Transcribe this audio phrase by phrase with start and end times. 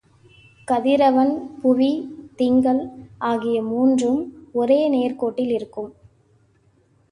[0.67, 1.89] கதிரவன், புவி,
[2.35, 2.81] திங்கள்
[3.17, 4.21] ஆகிய மூன்றும்
[4.51, 5.91] ஒரே நேர்க் கோட்டில் இருக்கும்.